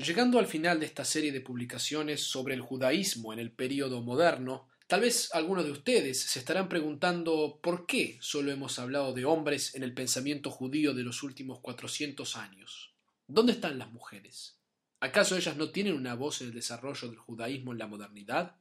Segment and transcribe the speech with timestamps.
[0.00, 4.70] Llegando al final de esta serie de publicaciones sobre el judaísmo en el período moderno,
[4.86, 9.74] tal vez algunos de ustedes se estarán preguntando por qué solo hemos hablado de hombres
[9.74, 12.94] en el pensamiento judío de los últimos 400 años.
[13.26, 14.56] ¿Dónde están las mujeres?
[15.00, 18.56] ¿Acaso ellas no tienen una voz en el desarrollo del judaísmo en la modernidad?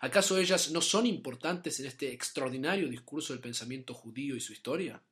[0.00, 5.02] ¿Acaso ellas no son importantes en este extraordinario discurso del pensamiento judío y su historia?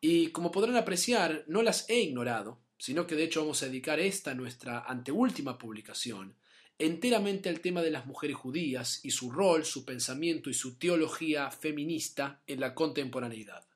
[0.00, 4.00] Y como podrán apreciar, no las he ignorado, sino que de hecho vamos a dedicar
[4.00, 6.36] esta nuestra anteúltima publicación
[6.78, 11.50] enteramente al tema de las mujeres judías y su rol, su pensamiento y su teología
[11.50, 13.66] feminista en la contemporaneidad.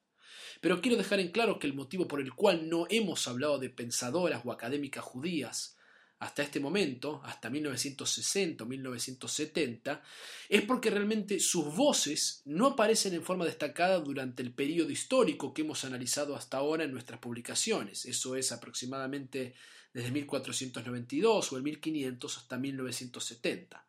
[0.61, 3.71] Pero quiero dejar en claro que el motivo por el cual no hemos hablado de
[3.71, 5.77] pensadoras o académicas judías
[6.23, 10.03] hasta este momento, hasta 1960 o 1970,
[10.49, 15.63] es porque realmente sus voces no aparecen en forma destacada durante el periodo histórico que
[15.63, 18.07] hemos analizado hasta ahora en nuestras publicaciones.
[18.07, 19.55] Eso es aproximadamente
[19.93, 23.85] desde 1492 o el 1500 hasta 1970.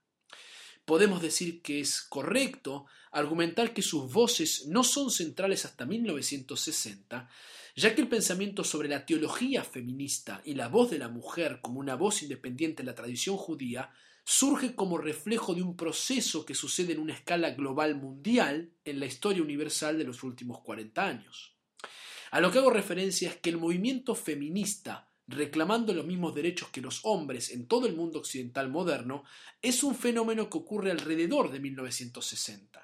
[0.85, 7.29] Podemos decir que es correcto argumentar que sus voces no son centrales hasta 1960,
[7.75, 11.79] ya que el pensamiento sobre la teología feminista y la voz de la mujer como
[11.79, 13.91] una voz independiente en la tradición judía
[14.23, 19.05] surge como reflejo de un proceso que sucede en una escala global mundial en la
[19.05, 21.55] historia universal de los últimos 40 años.
[22.31, 26.81] A lo que hago referencia es que el movimiento feminista reclamando los mismos derechos que
[26.81, 29.23] los hombres en todo el mundo occidental moderno,
[29.61, 32.82] es un fenómeno que ocurre alrededor de 1960.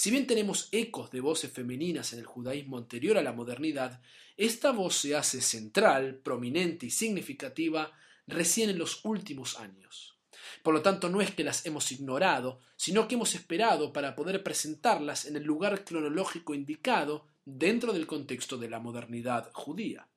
[0.00, 4.00] Si bien tenemos ecos de voces femeninas en el judaísmo anterior a la modernidad,
[4.38, 7.92] esta voz se hace central, prominente y significativa
[8.26, 10.16] recién en los últimos años.
[10.62, 14.42] Por lo tanto, no es que las hemos ignorado, sino que hemos esperado para poder
[14.42, 20.08] presentarlas en el lugar cronológico indicado dentro del contexto de la modernidad judía.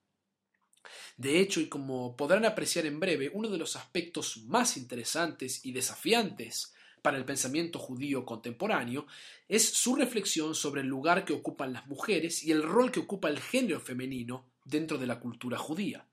[1.18, 5.74] De hecho, y como podrán apreciar en breve, uno de los aspectos más interesantes y
[5.74, 6.74] desafiantes
[7.04, 9.06] para el pensamiento judío contemporáneo
[9.48, 13.30] es su reflexión sobre el lugar que ocupan las mujeres y el rol que ocupa
[13.30, 16.08] el género femenino dentro de la cultura judía.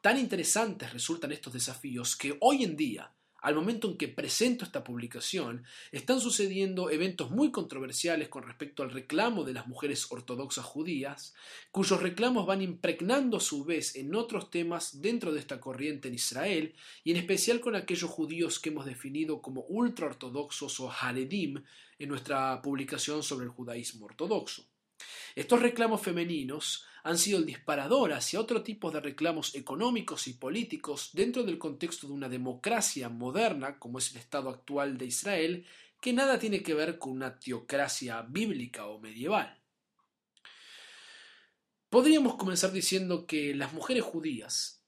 [0.00, 3.12] Tan interesantes resultan estos desafíos que hoy en día
[3.42, 8.90] al momento en que presento esta publicación, están sucediendo eventos muy controversiales con respecto al
[8.90, 11.34] reclamo de las mujeres ortodoxas judías,
[11.70, 16.14] cuyos reclamos van impregnando a su vez en otros temas dentro de esta corriente en
[16.14, 16.74] Israel,
[17.04, 21.62] y en especial con aquellos judíos que hemos definido como ultraortodoxos o Haredim
[21.98, 24.64] en nuestra publicación sobre el judaísmo ortodoxo.
[25.34, 31.10] Estos reclamos femeninos han sido el disparador hacia otro tipo de reclamos económicos y políticos
[31.12, 35.66] dentro del contexto de una democracia moderna como es el Estado actual de Israel,
[36.00, 39.58] que nada tiene que ver con una teocracia bíblica o medieval.
[41.88, 44.82] Podríamos comenzar diciendo que las mujeres judías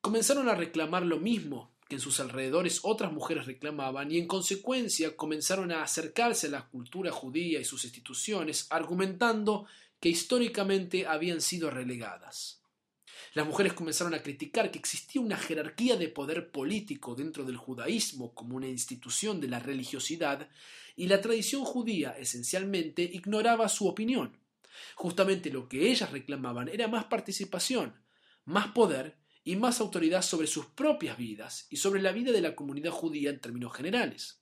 [0.00, 5.16] comenzaron a reclamar lo mismo que en sus alrededores otras mujeres reclamaban y en consecuencia
[5.16, 9.66] comenzaron a acercarse a la cultura judía y sus instituciones argumentando
[10.00, 12.62] que históricamente habían sido relegadas.
[13.34, 18.34] Las mujeres comenzaron a criticar que existía una jerarquía de poder político dentro del judaísmo
[18.34, 20.48] como una institución de la religiosidad
[20.96, 24.38] y la tradición judía esencialmente ignoraba su opinión.
[24.94, 28.00] Justamente lo que ellas reclamaban era más participación,
[28.44, 32.56] más poder y más autoridad sobre sus propias vidas y sobre la vida de la
[32.56, 34.40] comunidad judía en términos generales.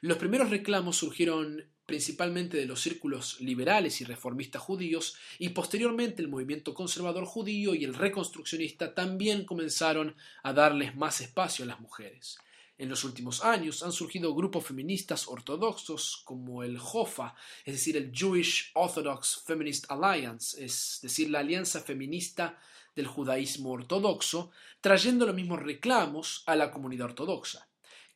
[0.00, 6.28] Los primeros reclamos surgieron principalmente de los círculos liberales y reformistas judíos, y posteriormente el
[6.28, 12.36] movimiento conservador judío y el reconstruccionista también comenzaron a darles más espacio a las mujeres.
[12.76, 17.34] En los últimos años han surgido grupos feministas ortodoxos como el JOFA,
[17.64, 22.58] es decir, el Jewish Orthodox Feminist Alliance, es decir, la alianza feminista
[22.94, 24.50] del judaísmo ortodoxo,
[24.82, 27.67] trayendo los mismos reclamos a la comunidad ortodoxa.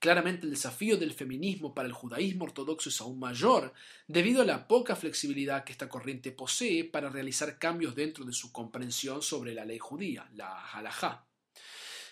[0.03, 3.73] Claramente el desafío del feminismo para el judaísmo ortodoxo es aún mayor
[4.09, 8.51] debido a la poca flexibilidad que esta corriente posee para realizar cambios dentro de su
[8.51, 11.25] comprensión sobre la ley judía, la halajá.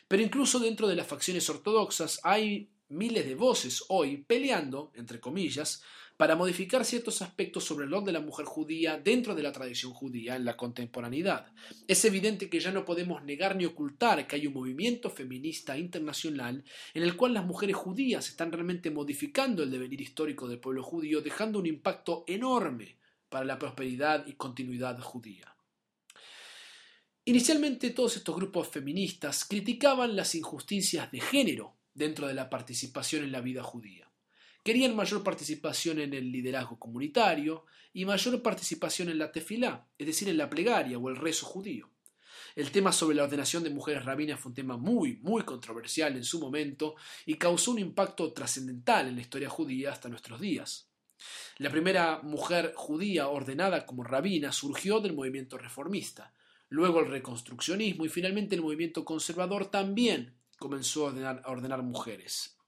[0.07, 5.83] Pero incluso dentro de las facciones ortodoxas hay miles de voces hoy peleando, entre comillas,
[6.21, 9.95] para modificar ciertos aspectos sobre el rol de la mujer judía dentro de la tradición
[9.95, 11.47] judía en la contemporaneidad.
[11.89, 16.63] Es evidente que ya no podemos negar ni ocultar que hay un movimiento feminista internacional
[16.93, 21.23] en el cual las mujeres judías están realmente modificando el devenir histórico del pueblo judío,
[21.23, 22.99] dejando un impacto enorme
[23.31, 25.57] para la prosperidad y continuidad judía.
[27.25, 33.33] Inicialmente todos estos grupos feministas criticaban las injusticias de género dentro de la participación en
[33.33, 34.10] la vida judía.
[34.63, 37.65] Querían mayor participación en el liderazgo comunitario
[37.95, 41.91] y mayor participación en la tefilá, es decir, en la plegaria o el rezo judío.
[42.55, 46.25] El tema sobre la ordenación de mujeres rabinas fue un tema muy, muy controversial en
[46.25, 50.91] su momento y causó un impacto trascendental en la historia judía hasta nuestros días.
[51.59, 56.35] La primera mujer judía ordenada como rabina surgió del movimiento reformista,
[56.69, 62.60] luego el reconstruccionismo y finalmente el movimiento conservador también comenzó a ordenar, a ordenar mujeres.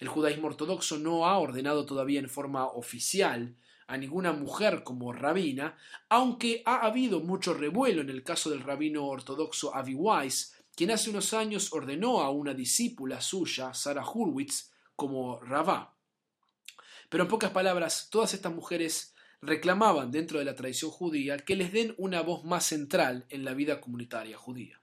[0.00, 3.56] El judaísmo ortodoxo no ha ordenado todavía en forma oficial
[3.86, 5.76] a ninguna mujer como rabina,
[6.08, 11.10] aunque ha habido mucho revuelo en el caso del rabino ortodoxo Avi Weiss, quien hace
[11.10, 15.94] unos años ordenó a una discípula suya, Sarah Hurwitz, como rabá.
[17.08, 21.72] Pero en pocas palabras, todas estas mujeres reclamaban dentro de la tradición judía que les
[21.72, 24.80] den una voz más central en la vida comunitaria judía.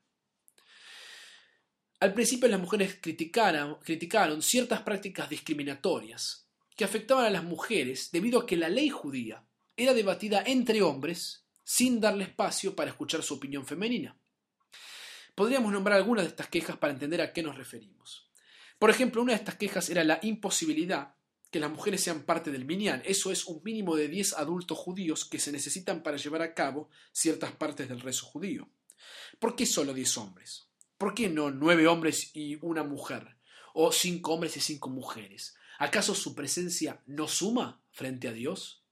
[2.02, 8.46] Al principio las mujeres criticaron, ciertas prácticas discriminatorias, que afectaban a las mujeres debido a
[8.48, 9.44] que la ley judía
[9.78, 14.18] era debatida entre hombres sin darle espacio para escuchar su opinión femenina.
[15.36, 18.32] Podríamos nombrar algunas de estas quejas para entender a qué nos referimos.
[18.80, 21.14] Por ejemplo, una de estas quejas era la imposibilidad
[21.52, 23.04] que las mujeres sean parte del minyan.
[23.06, 26.90] Eso es un mínimo de 10 adultos judíos que se necesitan para llevar a cabo
[27.12, 28.68] ciertas partes del rezo judío.
[29.38, 30.71] ¿Por qué solo 10 hombres?
[31.02, 33.36] ¿Por qué no 9 hombres y una mujer?
[33.74, 35.56] ¿O 5 hombres y 5 mujeres?
[35.80, 38.84] ¿Acaso su presencia no suma frente a Dios?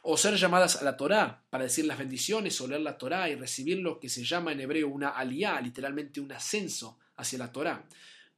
[0.00, 3.34] ¿O ser llamadas a la Torá para decir las bendiciones o leer la Torá y
[3.34, 7.84] recibir lo que se llama en hebreo una aliyah, literalmente un ascenso hacia la Torá?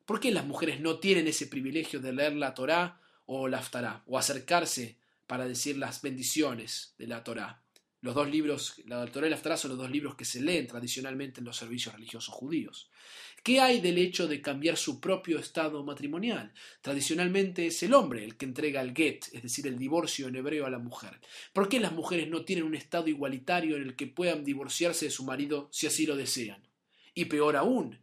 [0.04, 4.02] ¿Por qué las mujeres no tienen ese privilegio de leer la Torá o la Aftará
[4.08, 4.98] o acercarse
[5.28, 7.62] para decir las bendiciones de la Torá?
[8.06, 11.40] Los dos libros, la Torá y la son los dos libros que se leen tradicionalmente
[11.40, 12.88] en los servicios religiosos judíos.
[13.42, 16.52] ¿Qué hay del hecho de cambiar su propio estado matrimonial?
[16.82, 20.66] Tradicionalmente es el hombre el que entrega el get, es decir, el divorcio en hebreo
[20.66, 21.18] a la mujer.
[21.52, 25.10] ¿Por qué las mujeres no tienen un estado igualitario en el que puedan divorciarse de
[25.10, 26.62] su marido si así lo desean?
[27.12, 27.98] Y peor aún,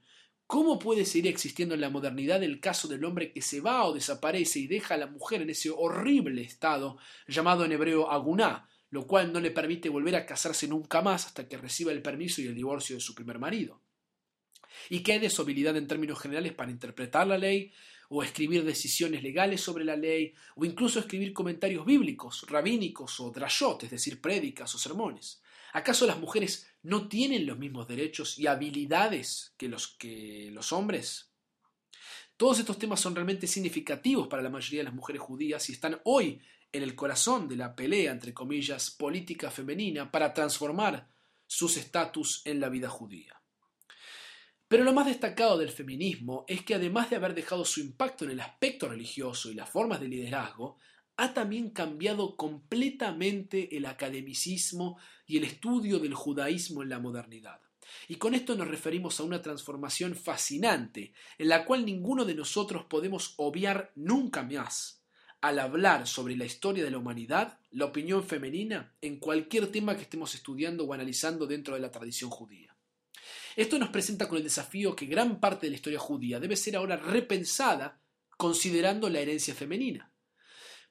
[0.48, 3.94] ¿cómo puede seguir existiendo en la modernidad el caso del hombre que se va o
[3.94, 9.08] desaparece y deja a la mujer en ese horrible estado llamado en hebreo aguná, lo
[9.08, 12.48] cual no le permite volver a casarse nunca más hasta que reciba el permiso y
[12.48, 13.82] el divorcio de su primer marido?
[14.90, 17.72] y que hay de su habilidad en términos generales para interpretar la ley
[18.10, 23.84] o escribir decisiones legales sobre la ley o incluso escribir comentarios bíblicos, rabínicos o drashot,
[23.84, 25.42] es decir, prédicas o sermones.
[25.74, 31.32] ¿Acaso las mujeres no tienen los mismos derechos y habilidades que los, que los hombres?
[32.38, 36.00] Todos estos temas son realmente significativos para la mayoría de las mujeres judías y están
[36.04, 36.42] hoy
[36.74, 41.08] en el corazón de la pelea, entre comillas, política femenina para transformar
[41.46, 43.40] sus estatus en la vida judía.
[44.68, 48.32] Pero lo más destacado del feminismo es que además de haber dejado su impacto en
[48.32, 50.78] el aspecto religioso y las formas de liderazgo,
[51.16, 54.98] ha también cambiado completamente el academicismo
[55.28, 57.62] y el estudio del judaísmo en la modernidad.
[58.08, 62.86] Y con esto nos referimos a una transformación fascinante, en la cual ninguno de nosotros
[62.86, 65.03] podemos obviar nunca más,
[65.44, 70.04] al hablar sobre la historia de la humanidad, la opinión femenina en cualquier tema que
[70.04, 72.74] estemos estudiando o analizando dentro de la tradición judía.
[73.58, 76.78] Esto nos presenta con el desafío que gran parte de la historia judía debe ser
[76.78, 78.00] ahora repensada
[78.38, 80.14] considerando la herencia femenina.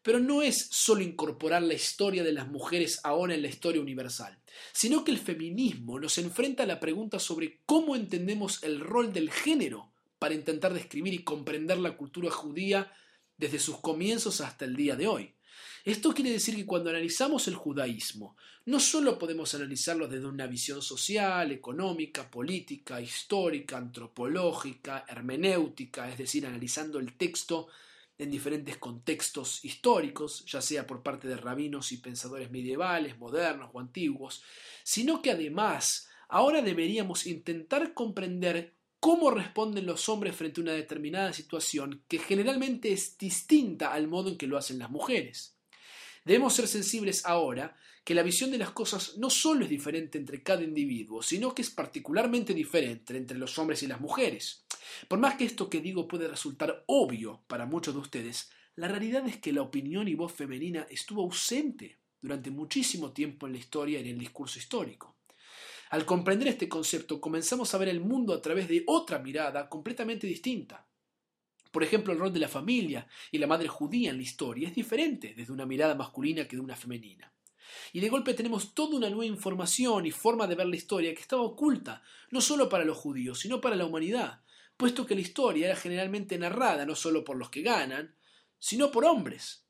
[0.03, 4.39] Pero no es solo incorporar la historia de las mujeres ahora en la historia universal,
[4.75, 9.31] sino que el feminismo nos enfrenta a la pregunta sobre cómo entendemos el rol del
[9.31, 12.93] género para intentar describir y comprender la cultura judía
[13.43, 15.35] desde sus comienzos hasta el día de hoy.
[15.85, 20.81] Esto quiere decir que cuando analizamos el judaísmo, no solo podemos analizarlo desde una visión
[20.81, 27.67] social, económica, política, histórica, antropológica, hermenéutica, es decir, analizando el texto
[28.17, 33.81] en diferentes contextos históricos, ya sea por parte de rabinos y pensadores medievales, modernos o
[33.81, 34.45] antiguos,
[34.85, 38.73] sino que además ahora deberíamos intentar comprender
[39.03, 44.29] cómo responden los hombres frente a una determinada situación que generalmente es distinta al modo
[44.29, 45.57] en que lo hacen las mujeres.
[46.25, 50.45] Debemos ser sensibles ahora que la visión de las cosas no solo es diferente entre
[50.45, 54.65] cada individuo, sino que es particularmente diferente entre los hombres y las mujeres.
[55.09, 59.27] Por más que esto que digo puede resultar obvio para muchos de ustedes, la realidad
[59.27, 63.99] es que la opinión y voz femenina estuvo ausente durante muchísimo tiempo en la historia
[63.99, 65.17] y en el discurso histórico.
[65.93, 70.27] Al comprender este concepto, comenzamos a ver el mundo a través de otra mirada completamente
[70.27, 70.87] distinta.
[71.71, 74.75] Por ejemplo, el rol de la familia y la madre judía en la historia es
[74.75, 77.31] diferente desde una mirada masculina que de una femenina.
[77.93, 81.21] Y de golpe tenemos toda una nueva información y forma de ver la historia que
[81.21, 84.41] estaba oculta, no solo para los judíos, sino para la humanidad,
[84.79, 88.17] puesto que la historia era generalmente narrada no solo por los que ganan,
[88.59, 89.62] sino por hombres.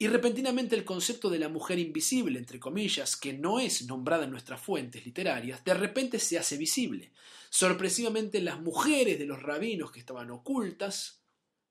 [0.00, 4.30] Y repentinamente el concepto de la mujer invisible, entre comillas, que no es nombrada en
[4.30, 7.10] nuestras fuentes literarias, de repente se hace visible.
[7.50, 11.24] Sorpresivamente las mujeres de los rabinos que estaban ocultas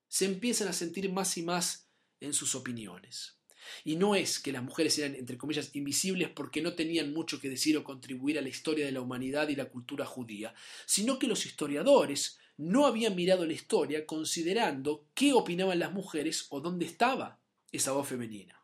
[0.08, 1.88] se empiezan a sentir más y más
[2.20, 3.38] en sus opiniones.
[3.82, 7.48] Y no es que las mujeres eran, entre comillas, invisibles porque no tenían mucho que
[7.48, 10.54] decir o contribuir a la historia de la humanidad y la cultura judía,
[10.84, 16.60] sino que los historiadores no habían mirado la historia considerando qué opinaban las mujeres o
[16.60, 17.38] dónde estaba
[17.72, 18.58] esa voz femenina.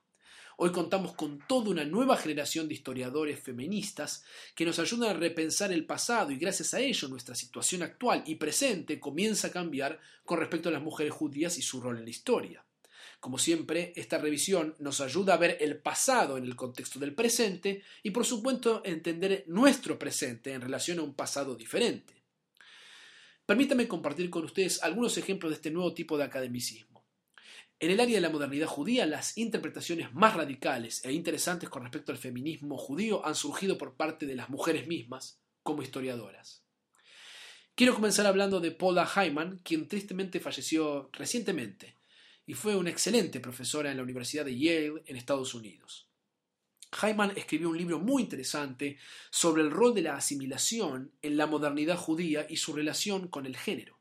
[0.57, 5.73] Hoy contamos con toda una nueva generación de historiadores feministas que nos ayudan a repensar
[5.73, 10.39] el pasado y gracias a ello nuestra situación actual y presente comienza a cambiar con
[10.39, 12.65] respecto a las mujeres judías y su rol en la historia.
[13.19, 17.83] Como siempre, esta revisión nos ayuda a ver el pasado en el contexto del presente
[18.03, 22.23] y por supuesto entender nuestro presente en relación a un pasado diferente.
[23.45, 26.94] Permítame compartir con ustedes algunos ejemplos de este nuevo tipo de academicismo.
[27.81, 32.13] En el área de la modernidad judía, las interpretaciones más radicales e interesantes con respecto
[32.13, 36.65] al feminismo judío han surgido por parte de las mujeres mismas como historiadoras.
[37.75, 41.97] Quiero comenzar hablando de Paula Hyman, quien tristemente falleció recientemente
[42.47, 46.09] y fue una excelente profesora en la Universidad de Yale en Estados Unidos.
[47.03, 48.99] Hyman escribió un libro muy interesante
[49.31, 53.57] sobre el rol de la asimilación en la modernidad judía y su relación con el
[53.57, 53.94] género.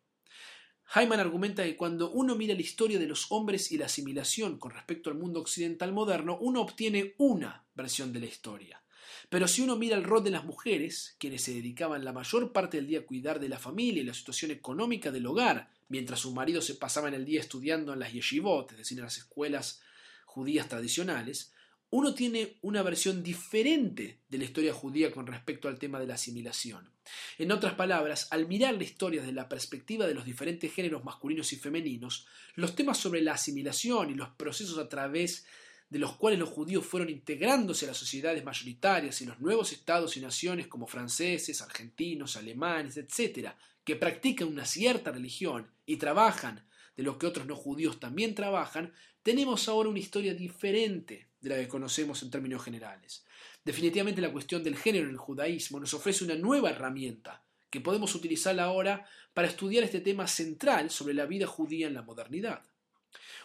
[0.95, 4.71] Hyman argumenta que cuando uno mira la historia de los hombres y la asimilación con
[4.71, 8.83] respecto al mundo occidental moderno, uno obtiene una versión de la historia.
[9.29, 12.77] Pero si uno mira el rol de las mujeres, quienes se dedicaban la mayor parte
[12.77, 16.33] del día a cuidar de la familia y la situación económica del hogar, mientras sus
[16.33, 19.81] maridos se pasaban el día estudiando en las yeshivot, es decir, en las escuelas
[20.25, 21.52] judías tradicionales,
[21.93, 26.15] uno tiene una versión diferente de la historia judía con respecto al tema de la
[26.15, 26.89] asimilación.
[27.37, 31.53] En otras palabras, al mirar la historia desde la perspectiva de los diferentes géneros masculinos
[31.53, 35.45] y femeninos, los temas sobre la asimilación y los procesos a través
[35.87, 40.17] de los cuales los judíos fueron integrándose a las sociedades mayoritarias y los nuevos estados
[40.17, 43.51] y naciones como franceses, argentinos, alemanes, etc.,
[43.83, 48.93] que practican una cierta religión y trabajan de lo que otros no judíos también trabajan,
[49.21, 53.25] tenemos ahora una historia diferente de la que conocemos en términos generales.
[53.63, 58.13] Definitivamente la cuestión del género en el judaísmo nos ofrece una nueva herramienta que podemos
[58.13, 62.61] utilizar ahora para estudiar este tema central sobre la vida judía en la modernidad.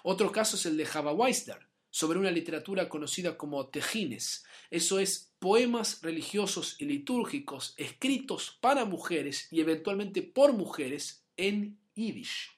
[0.02, 5.33] Otro caso es el de Java Weisler, sobre una literatura conocida como tejines, eso es,
[5.38, 12.58] poemas religiosos y litúrgicos escritos para mujeres y eventualmente por mujeres en yiddish.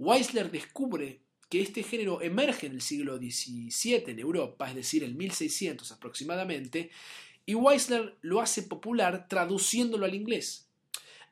[0.00, 5.14] Weisler descubre que este género emerge en el siglo XVII en Europa, es decir, en
[5.14, 6.90] 1600 aproximadamente,
[7.44, 10.68] y Weisler lo hace popular traduciéndolo al inglés.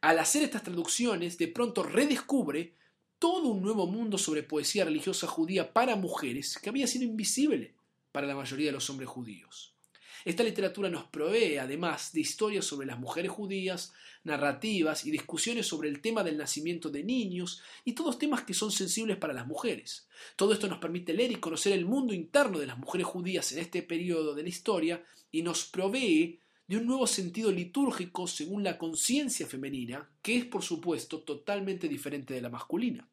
[0.03, 2.75] Al hacer estas traducciones, de pronto redescubre
[3.19, 7.73] todo un nuevo mundo sobre poesía religiosa judía para mujeres que había sido invisible
[8.13, 9.78] para la mayoría de los hombres judíos.
[10.25, 13.93] Esta literatura nos provee además de historias sobre las mujeres judías,
[14.25, 18.73] narrativas y discusiones sobre el tema del nacimiento de niños y todos temas que son
[18.73, 20.09] sensibles para las mujeres.
[20.37, 23.61] Todo esto nos permite leer y conocer el mundo interno de las mujeres judías en
[23.61, 28.77] este periodo de la historia y nos provee de un nuevo sentido litúrgico según la
[28.77, 33.09] conciencia femenina, que es por supuesto totalmente diferente de la masculina.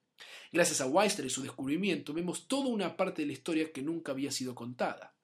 [0.51, 4.11] Gracias a Weisler y su descubrimiento vemos toda una parte de la historia que nunca
[4.11, 5.14] había sido contada.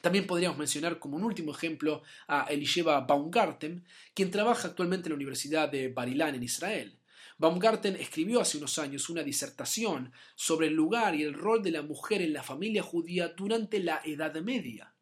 [0.00, 3.84] También podríamos mencionar como un último ejemplo a Elisheva Baumgarten,
[4.14, 6.98] quien trabaja actualmente en la Universidad de Barilán en Israel.
[7.38, 11.82] Baumgarten escribió hace unos años una disertación sobre el lugar y el rol de la
[11.82, 14.94] mujer en la familia judía durante la Edad Media.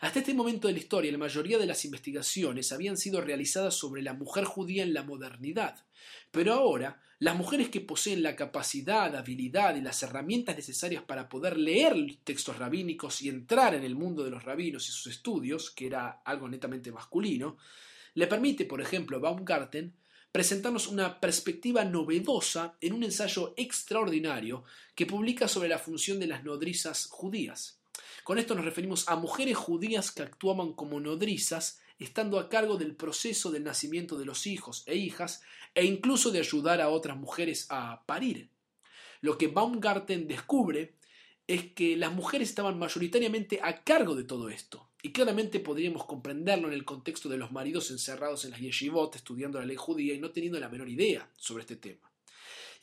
[0.00, 4.02] Hasta este momento de la historia, la mayoría de las investigaciones habían sido realizadas sobre
[4.02, 5.84] la mujer judía en la modernidad,
[6.30, 11.56] pero ahora las mujeres que poseen la capacidad, habilidad y las herramientas necesarias para poder
[11.56, 15.86] leer textos rabínicos y entrar en el mundo de los rabinos y sus estudios, que
[15.86, 17.56] era algo netamente masculino,
[18.14, 19.94] le permite, por ejemplo, a Baumgarten
[20.32, 24.64] presentarnos una perspectiva novedosa en un ensayo extraordinario
[24.96, 27.83] que publica sobre la función de las nodrizas judías.
[28.24, 32.96] Con esto nos referimos a mujeres judías que actuaban como nodrizas estando a cargo del
[32.96, 35.42] proceso del nacimiento de los hijos e hijas
[35.74, 38.50] e incluso de ayudar a otras mujeres a parir.
[39.20, 40.96] Lo que Baumgarten descubre
[41.46, 46.68] es que las mujeres estaban mayoritariamente a cargo de todo esto, y claramente podríamos comprenderlo
[46.68, 50.18] en el contexto de los maridos encerrados en las yeshivot estudiando la ley judía y
[50.18, 52.13] no teniendo la menor idea sobre este tema.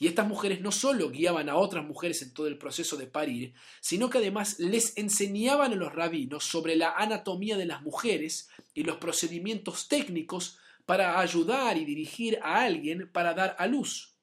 [0.01, 3.53] Y estas mujeres no solo guiaban a otras mujeres en todo el proceso de parir,
[3.81, 8.83] sino que además les enseñaban a los rabinos sobre la anatomía de las mujeres y
[8.83, 14.15] los procedimientos técnicos para ayudar y dirigir a alguien para dar a luz.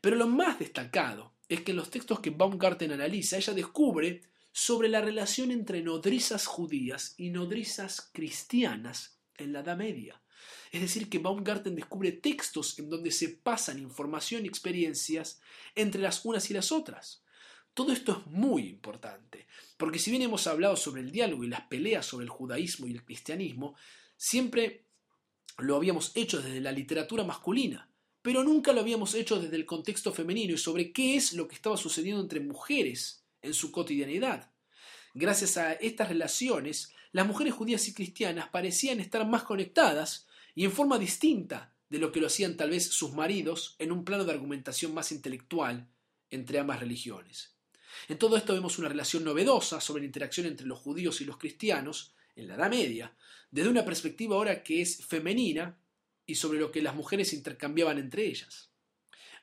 [0.00, 4.88] Pero lo más destacado es que en los textos que Baumgarten analiza, ella descubre sobre
[4.88, 10.22] la relación entre nodrizas judías y nodrizas cristianas en la Edad Media.
[10.72, 15.40] Es decir, que Baumgarten descubre textos en donde se pasan información y experiencias
[15.74, 17.22] entre las unas y las otras.
[17.74, 21.62] Todo esto es muy importante, porque si bien hemos hablado sobre el diálogo y las
[21.62, 23.76] peleas sobre el judaísmo y el cristianismo,
[24.16, 24.84] siempre
[25.58, 27.88] lo habíamos hecho desde la literatura masculina,
[28.22, 31.54] pero nunca lo habíamos hecho desde el contexto femenino y sobre qué es lo que
[31.54, 34.50] estaba sucediendo entre mujeres en su cotidianidad.
[35.14, 40.72] Gracias a estas relaciones, las mujeres judías y cristianas parecían estar más conectadas y en
[40.72, 44.32] forma distinta de lo que lo hacían tal vez sus maridos en un plano de
[44.32, 45.88] argumentación más intelectual
[46.30, 47.56] entre ambas religiones.
[48.08, 51.36] En todo esto vemos una relación novedosa sobre la interacción entre los judíos y los
[51.36, 53.14] cristianos en la Edad Media,
[53.50, 55.78] desde una perspectiva ahora que es femenina
[56.24, 58.70] y sobre lo que las mujeres intercambiaban entre ellas.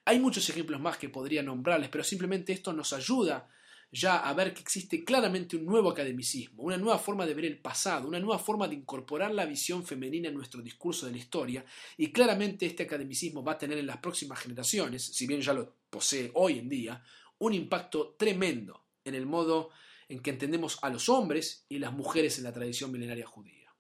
[0.06, 3.50] Hay muchos ejemplos más que podría nombrarles, pero simplemente esto nos ayuda
[3.92, 7.60] ya a ver que existe claramente un nuevo academicismo, una nueva forma de ver el
[7.60, 11.66] pasado, una nueva forma de incorporar la visión femenina en nuestro discurso de la historia,
[11.96, 15.76] y claramente este academicismo va a tener en las próximas generaciones, si bien ya lo
[15.90, 17.04] posee hoy en día,
[17.40, 19.70] un impacto tremendo en el modo
[20.10, 23.74] en que entendemos a los hombres y las mujeres en la tradición milenaria judía.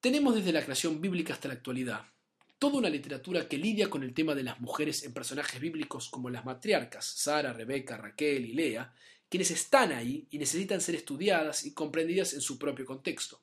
[0.00, 2.13] Tenemos desde la creación bíblica hasta la actualidad
[2.64, 6.30] toda una literatura que lidia con el tema de las mujeres en personajes bíblicos como
[6.30, 8.90] las matriarcas, Sara, Rebeca, Raquel y Lea,
[9.28, 13.42] quienes están ahí y necesitan ser estudiadas y comprendidas en su propio contexto.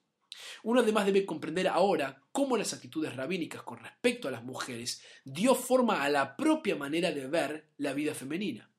[0.63, 5.53] Uno además debe comprender ahora cómo las actitudes rabínicas con respecto a las mujeres dio
[5.53, 8.71] forma a la propia manera de ver la vida femenina.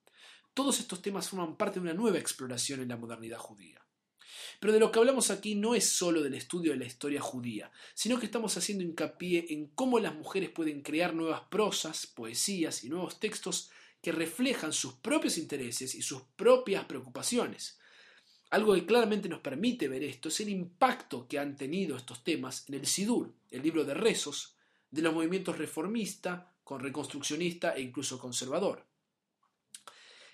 [0.54, 3.81] Todos estos temas forman parte de una nueva exploración en la modernidad judía.
[4.62, 7.72] Pero de lo que hablamos aquí no es solo del estudio de la historia judía,
[7.94, 12.88] sino que estamos haciendo hincapié en cómo las mujeres pueden crear nuevas prosas, poesías y
[12.88, 17.80] nuevos textos que reflejan sus propios intereses y sus propias preocupaciones.
[18.50, 22.64] Algo que claramente nos permite ver esto es el impacto que han tenido estos temas
[22.68, 24.54] en el Sidur, el libro de rezos,
[24.92, 28.86] de los movimientos reformista, con reconstruccionista e incluso conservador.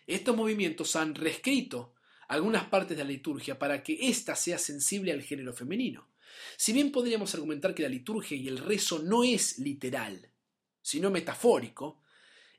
[0.06, 1.94] Estos movimientos han reescrito
[2.28, 6.08] algunas partes de la liturgia para que ésta sea sensible al género femenino.
[6.56, 10.30] Si bien podríamos argumentar que la liturgia y el rezo no es literal,
[10.82, 12.02] sino metafórico,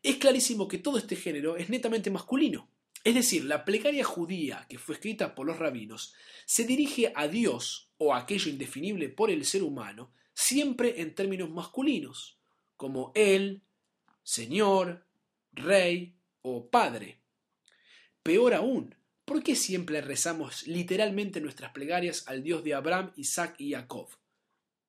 [0.02, 2.70] es clarísimo que todo este género es netamente masculino.
[3.04, 6.14] Es decir, la plegaria judía que fue escrita por los rabinos
[6.46, 11.50] se dirige a Dios o a aquello indefinible por el ser humano siempre en términos
[11.50, 12.40] masculinos,
[12.78, 13.62] como Él,
[14.24, 15.06] Señor,
[15.52, 17.20] Rey o Padre.
[18.24, 18.96] Peor aún,
[19.30, 24.10] ¿Por qué siempre rezamos literalmente nuestras plegarias al Dios de Abraham, Isaac y Jacob?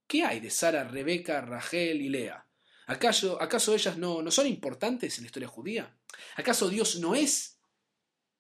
[0.06, 2.46] ¿Qué hay de Sara, Rebeca, Rachel y Lea?
[2.86, 5.94] ¿Acaso, acaso ellas no, no son importantes en la historia judía?
[6.36, 7.58] ¿Acaso Dios no es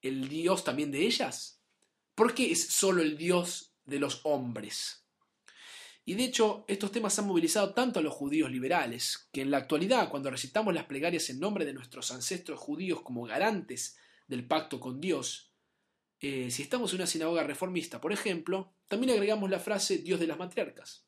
[0.00, 1.60] el Dios también de ellas?
[2.14, 5.04] ¿Por qué es solo el Dios de los hombres?
[6.06, 9.58] Y de hecho, estos temas han movilizado tanto a los judíos liberales, que en la
[9.58, 14.80] actualidad, cuando recitamos las plegarias en nombre de nuestros ancestros judíos como garantes del pacto
[14.80, 15.49] con Dios,
[16.20, 20.26] eh, si estamos en una sinagoga reformista, por ejemplo, también agregamos la frase Dios de
[20.26, 21.04] las matriarcas.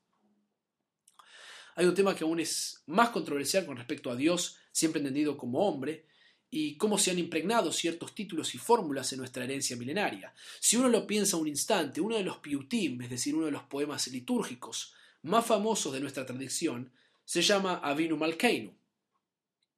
[1.74, 5.66] Hay un tema que aún es más controversial con respecto a Dios, siempre entendido como
[5.66, 6.06] hombre,
[6.50, 10.34] y cómo se han impregnado ciertos títulos y fórmulas en nuestra herencia milenaria.
[10.60, 13.62] Si uno lo piensa un instante, uno de los piutim, es decir, uno de los
[13.62, 16.92] poemas litúrgicos más famosos de nuestra tradición,
[17.24, 18.74] se llama Avinu Malkeinu,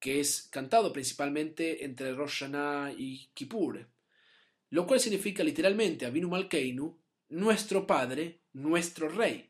[0.01, 2.45] que es cantado principalmente entre Rosh
[2.99, 3.87] y Kippur,
[4.75, 9.49] lo cual significa literalmente Avinu Malkeinu, nuestro Padre, nuestro Rey.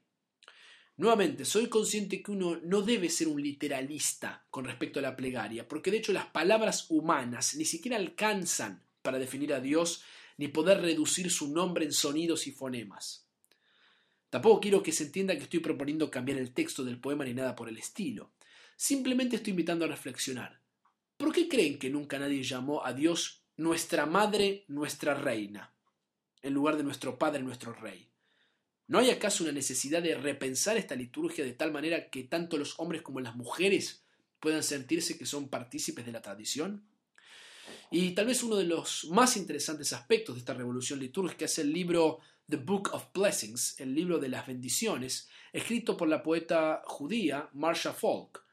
[0.98, 5.66] Nuevamente, soy consciente que uno no debe ser un literalista con respecto a la plegaria,
[5.66, 10.02] porque de hecho las palabras humanas ni siquiera alcanzan para definir a Dios
[10.36, 13.26] ni poder reducir su nombre en sonidos y fonemas.
[14.28, 17.56] Tampoco quiero que se entienda que estoy proponiendo cambiar el texto del poema ni nada
[17.56, 18.34] por el estilo.
[18.76, 20.60] Simplemente estoy invitando a reflexionar.
[21.16, 25.72] ¿Por qué creen que nunca nadie llamó a Dios nuestra madre, nuestra reina,
[26.42, 28.10] en lugar de nuestro padre, nuestro rey.
[28.86, 32.78] ¿No hay acaso una necesidad de repensar esta liturgia de tal manera que tanto los
[32.78, 34.04] hombres como las mujeres
[34.40, 36.86] puedan sentirse que son partícipes de la tradición?
[37.90, 41.72] Y tal vez uno de los más interesantes aspectos de esta revolución litúrgica es el
[41.72, 47.48] libro The Book of Blessings, el libro de las bendiciones, escrito por la poeta judía
[47.54, 48.43] Marsha Falk,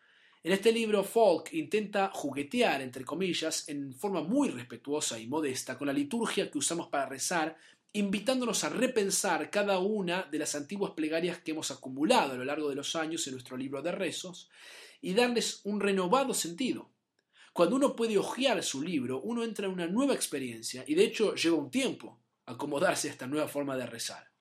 [0.44, 5.86] en este libro, Falk intenta juguetear, entre comillas, en forma muy respetuosa y modesta con
[5.86, 7.56] la liturgia que usamos para rezar,
[7.94, 12.70] invitándonos a repensar cada una de las antiguas plegarias que hemos acumulado a lo largo
[12.70, 14.50] de los años en nuestro libro de rezos
[15.00, 16.90] y darles un renovado sentido.
[17.54, 21.36] Cuando uno puede hojear su libro, uno entra en una nueva experiencia y de hecho
[21.36, 24.32] lleva un tiempo acomodarse a esta nueva forma de rezar.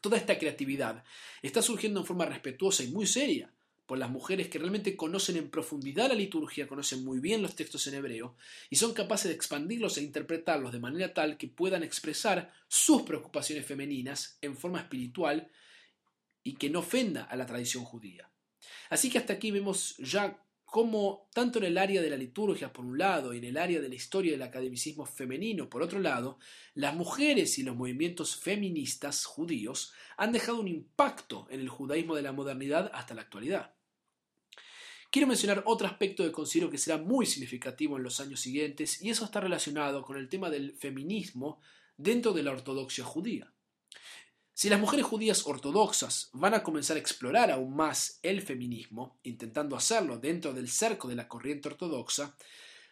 [0.00, 1.04] Toda esta creatividad
[1.40, 3.53] está surgiendo en forma respetuosa y muy seria
[3.86, 7.86] por las mujeres que realmente conocen en profundidad la liturgia, conocen muy bien los textos
[7.86, 8.36] en hebreo
[8.70, 13.66] y son capaces de expandirlos e interpretarlos de manera tal que puedan expresar sus preocupaciones
[13.66, 15.50] femeninas en forma espiritual
[16.42, 18.30] y que no ofenda a la tradición judía.
[18.88, 20.40] Así que hasta aquí vemos ya
[20.74, 23.80] cómo, tanto en el área de la liturgia por un lado y en el área
[23.80, 26.38] de la historia del academicismo femenino por otro lado,
[26.74, 32.22] las mujeres y los movimientos feministas judíos han dejado un impacto en el judaísmo de
[32.22, 33.73] la modernidad hasta la actualidad.
[35.14, 39.10] Quiero mencionar otro aspecto que considero que será muy significativo en los años siguientes y
[39.10, 41.60] eso está relacionado con el tema del feminismo
[41.96, 43.52] dentro de la ortodoxia judía.
[44.52, 49.76] Si las mujeres judías ortodoxas van a comenzar a explorar aún más el feminismo, intentando
[49.76, 52.36] hacerlo dentro del cerco de la corriente ortodoxa,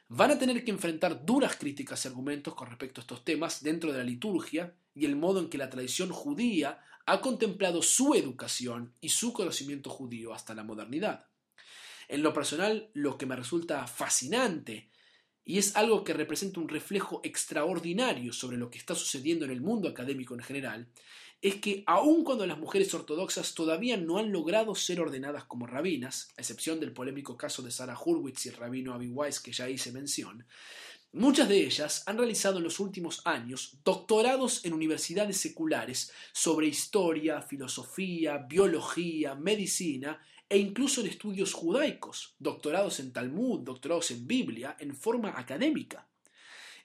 [0.07, 3.91] van a tener que enfrentar duras críticas y argumentos con respecto a estos temas dentro
[3.91, 8.95] de la liturgia y el modo en que la tradición judía ha contemplado su educación
[9.01, 11.32] y su conocimiento judío hasta la modernidad.
[12.09, 14.89] En lo personal, lo que me resulta fascinante
[15.45, 19.61] y es algo que representa un reflejo extraordinario sobre lo que está sucediendo en el
[19.61, 20.89] mundo académico en general,
[21.41, 26.29] es que aun cuando las mujeres ortodoxas todavía no han logrado ser ordenadas como rabinas,
[26.37, 29.69] a excepción del polémico caso de Sarah Hurwitz y el rabino Avi Weiss que ya
[29.69, 30.47] hice mención,
[31.11, 37.43] muchas de ellas han realizado en los últimos años doctorados en universidades seculares sobre historia,
[37.43, 40.21] filosofía, biología, medicina
[40.53, 46.07] e incluso en estudios judaicos, doctorados en Talmud, doctorados en Biblia, en forma académica.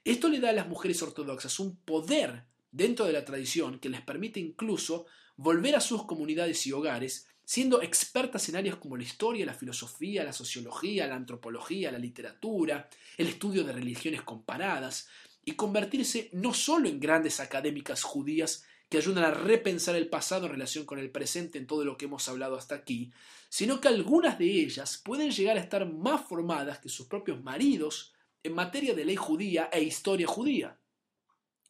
[0.05, 3.99] Esto le da a las mujeres ortodoxas un poder dentro de la tradición que les
[3.99, 9.45] permite incluso volver a sus comunidades y hogares siendo expertas en áreas como la historia,
[9.45, 15.09] la filosofía, la sociología, la antropología, la literatura, el estudio de religiones comparadas,
[15.43, 20.53] y convertirse no solo en grandes académicas judías que ayudan a repensar el pasado en
[20.53, 23.11] relación con el presente en todo lo que hemos hablado hasta aquí,
[23.49, 28.13] sino que algunas de ellas pueden llegar a estar más formadas que sus propios maridos
[28.43, 30.79] en materia de ley judía e historia judía.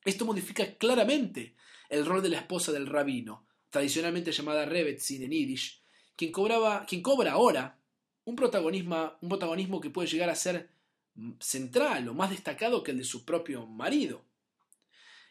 [0.06, 1.56] Esto modifica claramente
[1.90, 5.82] el rol de la esposa del rabino, tradicionalmente llamada Rebetzin en Yiddish,
[6.16, 7.80] quien, quien cobra ahora
[8.26, 10.70] un protagonismo, un protagonismo que puede llegar a ser
[11.40, 14.24] central o más destacado que el de su propio marido.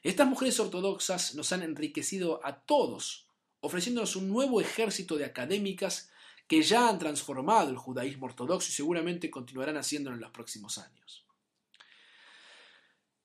[0.06, 3.26] Estas mujeres ortodoxas nos han enriquecido a todos,
[3.58, 6.12] ofreciéndonos un nuevo ejército de académicas
[6.46, 11.26] que ya han transformado el judaísmo ortodoxo y seguramente continuarán haciéndolo en los próximos años.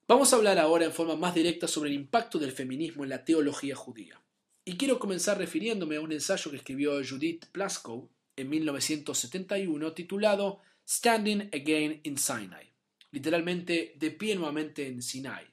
[0.08, 3.24] Vamos a hablar ahora en forma más directa sobre el impacto del feminismo en la
[3.24, 4.20] teología judía.
[4.64, 11.42] Y quiero comenzar refiriéndome a un ensayo que escribió Judith Plaskow en 1971 titulado Standing
[11.54, 12.72] Again in Sinai,
[13.12, 15.51] literalmente de pie nuevamente en Sinai.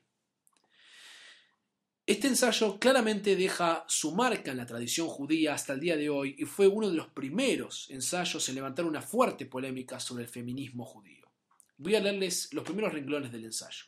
[2.09, 6.35] Este ensayo claramente deja su marca en la tradición judía hasta el día de hoy
[6.39, 10.85] y fue uno de los primeros ensayos en levantar una fuerte polémica sobre el feminismo
[10.85, 11.27] judío.
[11.77, 13.85] Voy a leerles los primeros renglones del ensayo.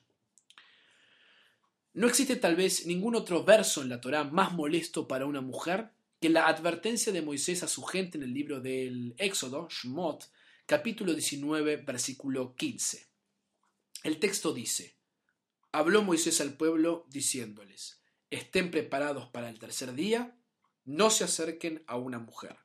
[1.96, 5.90] No existe tal vez ningún otro verso en la Torá más molesto para una mujer
[6.20, 10.30] que la advertencia de Moisés a su gente en el libro del Éxodo, Shmot,
[10.68, 13.04] capítulo 19, versículo 15.
[14.04, 14.94] El texto dice,
[15.72, 18.01] Habló Moisés al pueblo diciéndoles,
[18.32, 20.36] estén preparados para el tercer día,
[20.86, 22.58] no se acerquen a una mujer.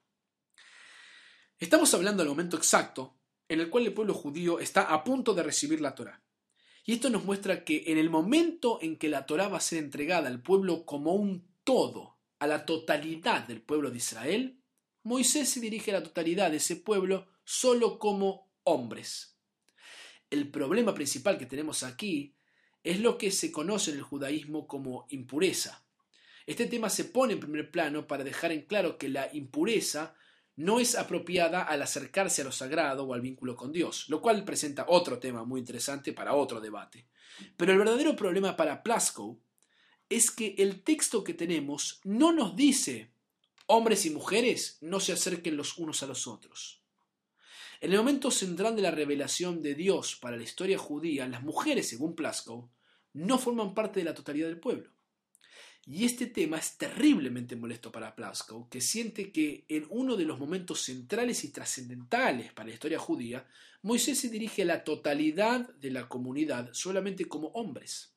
[1.58, 5.42] Estamos hablando del momento exacto en el cual el pueblo judío está a punto de
[5.42, 6.22] recibir la Torá.
[6.84, 9.78] Y esto nos muestra que en el momento en que la Torá va a ser
[9.78, 14.60] entregada al pueblo como un todo, a la totalidad del pueblo de Israel,
[15.02, 19.38] Moisés se dirige a la totalidad de ese pueblo solo como hombres.
[20.30, 22.35] El problema principal que tenemos aquí
[22.86, 25.84] es lo que se conoce en el judaísmo como impureza.
[26.46, 30.14] Este tema se pone en primer plano para dejar en claro que la impureza
[30.54, 34.44] no es apropiada al acercarse a lo sagrado o al vínculo con Dios, lo cual
[34.44, 37.08] presenta otro tema muy interesante para otro debate.
[37.56, 39.36] Pero el verdadero problema para Plaskow
[40.08, 43.10] es que el texto que tenemos no nos dice
[43.66, 46.80] hombres y mujeres no se acerquen los unos a los otros.
[47.80, 51.88] En el momento central de la revelación de Dios para la historia judía, las mujeres,
[51.88, 52.70] según Plaskow,
[53.16, 54.90] no forman parte de la totalidad del pueblo.
[55.86, 60.38] Y este tema es terriblemente molesto para Plaskow, que siente que en uno de los
[60.38, 63.46] momentos centrales y trascendentales para la historia judía,
[63.82, 68.14] Moisés se dirige a la totalidad de la comunidad solamente como hombres.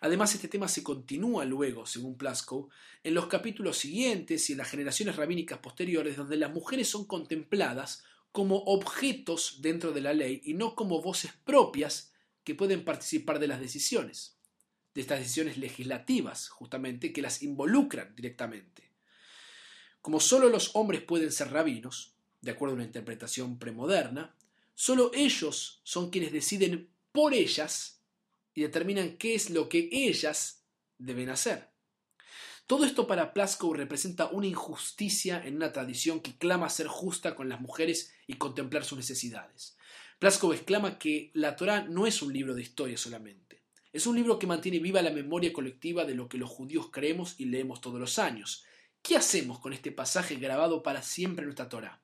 [0.00, 2.68] Además, este tema se continúa luego, según Plaskow,
[3.02, 8.04] en los capítulos siguientes y en las generaciones rabínicas posteriores, donde las mujeres son contempladas
[8.32, 12.12] como objetos dentro de la ley y no como voces propias
[12.48, 14.38] que pueden participar de las decisiones,
[14.94, 18.90] de estas decisiones legislativas, justamente, que las involucran directamente.
[20.00, 24.34] Como solo los hombres pueden ser rabinos, de acuerdo a una interpretación premoderna,
[24.74, 28.00] solo ellos son quienes deciden por ellas
[28.54, 30.62] y determinan qué es lo que ellas
[30.96, 31.68] deben hacer.
[32.66, 37.50] Todo esto para Plaskow representa una injusticia en una tradición que clama ser justa con
[37.50, 39.77] las mujeres y contemplar sus necesidades.
[40.18, 43.62] Plaskow exclama que la Torá no es un libro de historia solamente.
[43.92, 47.36] Es un libro que mantiene viva la memoria colectiva de lo que los judíos creemos
[47.38, 48.64] y leemos todos los años.
[49.00, 52.02] ¿Qué hacemos con este pasaje grabado para siempre en nuestra Torá?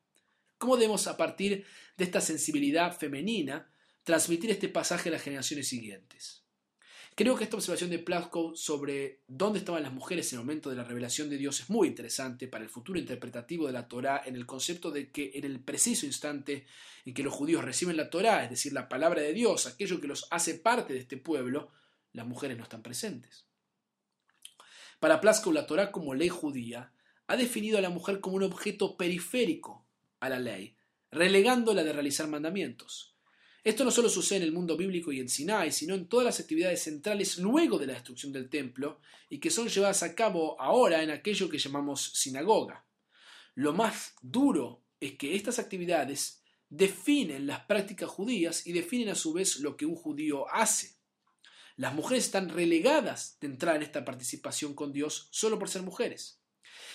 [0.58, 3.68] ¿Cómo debemos, a partir de esta sensibilidad femenina,
[4.04, 6.43] transmitir este pasaje a las generaciones siguientes?
[7.16, 10.74] Creo que esta observación de Plaskow sobre dónde estaban las mujeres en el momento de
[10.74, 14.34] la revelación de Dios es muy interesante para el futuro interpretativo de la Torá en
[14.34, 16.66] el concepto de que en el preciso instante
[17.04, 20.08] en que los judíos reciben la Torá, es decir, la palabra de Dios, aquello que
[20.08, 21.70] los hace parte de este pueblo,
[22.12, 23.46] las mujeres no están presentes.
[24.98, 26.92] Para Plaskow, la Torá como ley judía
[27.28, 29.86] ha definido a la mujer como un objeto periférico
[30.18, 30.76] a la ley,
[31.12, 33.13] relegándola de realizar mandamientos.
[33.64, 36.38] Esto no solo sucede en el mundo bíblico y en Sinai, sino en todas las
[36.38, 39.00] actividades centrales luego de la destrucción del templo
[39.30, 42.84] y que son llevadas a cabo ahora en aquello que llamamos sinagoga.
[43.54, 49.32] Lo más duro es que estas actividades definen las prácticas judías y definen a su
[49.32, 50.96] vez lo que un judío hace.
[51.76, 56.38] Las mujeres están relegadas de entrar en esta participación con Dios solo por ser mujeres.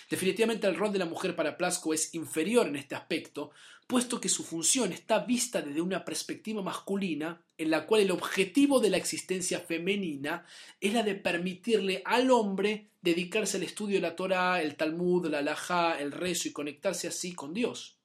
[0.10, 3.52] Definitivamente el rol de la mujer para Plasco es inferior en este aspecto,
[3.86, 8.80] puesto que su función está vista desde una perspectiva masculina, en la cual el objetivo
[8.80, 10.46] de la existencia femenina
[10.82, 15.40] es la de permitirle al hombre dedicarse al estudio de la Torah, el Talmud, la
[15.40, 17.98] Alajá, el rezo y conectarse así con Dios.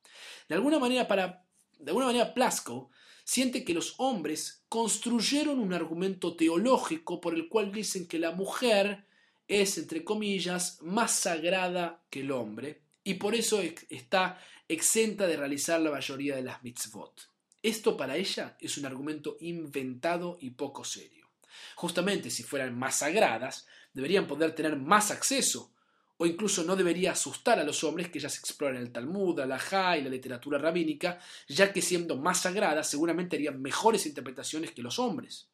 [0.49, 1.45] De alguna manera, para,
[1.79, 2.90] de alguna manera Plasco
[3.25, 9.07] siente que los hombres construyeron un argumento teológico por el cual dicen que la mujer
[9.48, 15.80] es, entre comillas, más sagrada que el hombre y por eso está exenta de realizar
[15.80, 17.30] la mayoría de las mitzvot.
[17.62, 21.28] Esto para ella es un argumento inventado y poco serio.
[21.76, 25.72] Justamente si fueran más sagradas, deberían poder tener más acceso,
[26.16, 29.98] o incluso no debería asustar a los hombres que ellas exploren el Talmud, la Alajá
[29.98, 34.98] y la literatura rabínica, ya que siendo más sagradas seguramente harían mejores interpretaciones que los
[34.98, 35.48] hombres.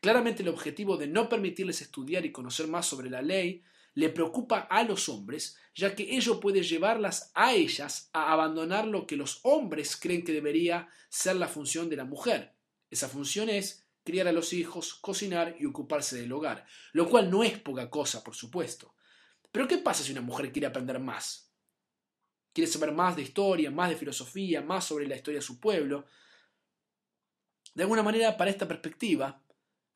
[0.00, 3.62] Claramente el objetivo de no permitirles estudiar y conocer más sobre la ley
[3.94, 9.06] le preocupa a los hombres, ya que ello puede llevarlas a ellas a abandonar lo
[9.06, 12.54] que los hombres creen que debería ser la función de la mujer.
[12.90, 17.42] Esa función es criar a los hijos, cocinar y ocuparse del hogar, lo cual no
[17.42, 18.94] es poca cosa, por supuesto.
[19.50, 21.52] Pero ¿qué pasa si una mujer quiere aprender más?
[22.52, 26.06] Quiere saber más de historia, más de filosofía, más sobre la historia de su pueblo.
[27.74, 29.42] De alguna manera, para esta perspectiva,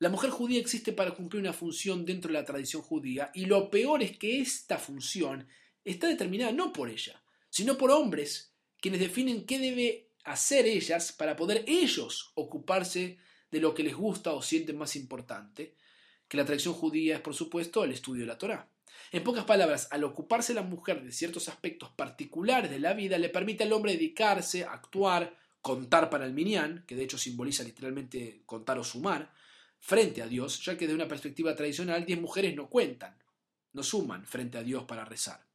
[0.03, 3.71] la mujer judía existe para cumplir una función dentro de la tradición judía y lo
[3.71, 5.47] peor es que esta función
[5.85, 11.37] está determinada no por ella, sino por hombres, quienes definen qué debe hacer ellas para
[11.37, 13.17] poder ellos ocuparse
[13.49, 15.77] de lo que les gusta o sienten más importante,
[16.27, 18.69] que la tradición judía es por supuesto el estudio de la Torá.
[19.09, 23.29] En pocas palabras, al ocuparse la mujer de ciertos aspectos particulares de la vida, le
[23.29, 28.77] permite al hombre dedicarse, actuar, contar para el minyan, que de hecho simboliza literalmente contar
[28.79, 29.31] o sumar,
[29.83, 33.17] frente a Dios, ya que de una perspectiva tradicional diez mujeres no cuentan,
[33.73, 35.45] no suman frente a Dios para rezar.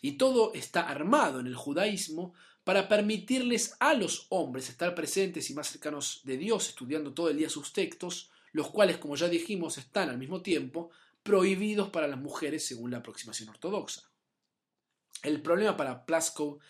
[0.00, 5.54] Y todo está armado en el judaísmo para permitirles a los hombres estar presentes y
[5.54, 9.78] más cercanos de Dios, estudiando todo el día sus textos, los cuales, como ya dijimos,
[9.78, 10.90] están al mismo tiempo
[11.24, 14.08] prohibidos para las mujeres según la aproximación ortodoxa.
[15.24, 16.60] El problema para Plaskow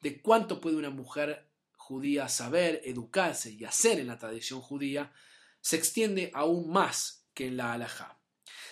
[0.00, 5.12] de cuánto puede una mujer judía saber, educarse y hacer en la tradición judía
[5.60, 8.18] se extiende aún más que en la halajá.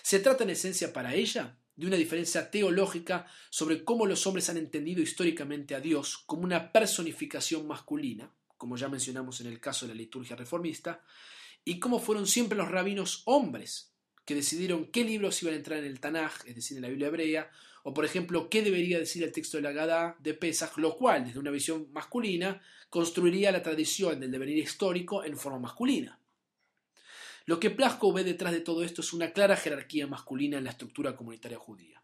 [0.01, 4.57] Se trata en esencia para ella de una diferencia teológica sobre cómo los hombres han
[4.57, 9.93] entendido históricamente a Dios como una personificación masculina, como ya mencionamos en el caso de
[9.93, 11.03] la liturgia reformista,
[11.63, 13.91] y cómo fueron siempre los rabinos hombres
[14.23, 17.07] que decidieron qué libros iban a entrar en el Tanaj, es decir, en la Biblia
[17.07, 17.51] hebrea,
[17.83, 21.25] o por ejemplo, qué debería decir el texto de la Gadá de Pesach, lo cual,
[21.25, 26.19] desde una visión masculina, construiría la tradición del devenir histórico en forma masculina.
[27.45, 30.71] Lo que Plasko ve detrás de todo esto es una clara jerarquía masculina en la
[30.71, 32.03] estructura comunitaria judía.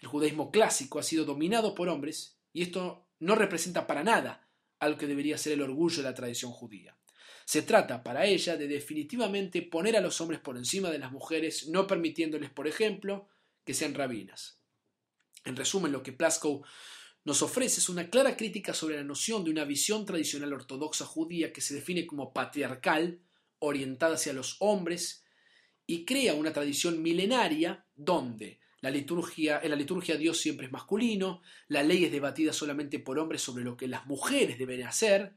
[0.00, 4.48] El judaísmo clásico ha sido dominado por hombres y esto no representa para nada
[4.78, 6.96] algo que debería ser el orgullo de la tradición judía.
[7.44, 11.68] Se trata para ella de definitivamente poner a los hombres por encima de las mujeres,
[11.68, 13.28] no permitiéndoles, por ejemplo,
[13.64, 14.60] que sean rabinas.
[15.44, 16.62] En resumen, lo que Plaskow
[17.24, 21.52] nos ofrece es una clara crítica sobre la noción de una visión tradicional ortodoxa judía
[21.52, 23.20] que se define como patriarcal,
[23.60, 25.24] orientada hacia los hombres,
[25.86, 31.42] y crea una tradición milenaria donde la liturgia, en la liturgia Dios siempre es masculino,
[31.68, 35.34] la ley es debatida solamente por hombres sobre lo que las mujeres deben hacer,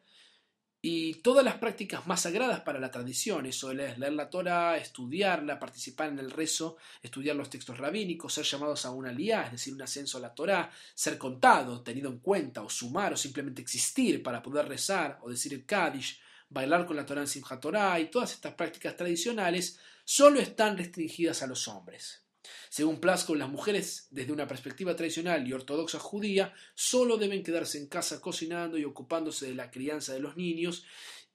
[0.83, 5.59] y todas las prácticas más sagradas para la tradición, eso es leer la Torah, estudiarla,
[5.59, 9.75] participar en el rezo, estudiar los textos rabínicos, ser llamados a una liá, es decir,
[9.75, 14.23] un ascenso a la Torah, ser contado, tenido en cuenta, o sumar, o simplemente existir
[14.23, 16.19] para poder rezar, o decir el Kaddish,
[16.51, 17.65] bailar con la Torah en Simchat
[17.99, 22.23] y todas estas prácticas tradicionales solo están restringidas a los hombres.
[22.69, 27.87] Según Plasko, las mujeres, desde una perspectiva tradicional y ortodoxa judía, solo deben quedarse en
[27.87, 30.85] casa cocinando y ocupándose de la crianza de los niños,